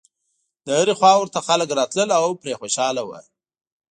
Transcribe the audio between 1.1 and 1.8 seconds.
ورته خلک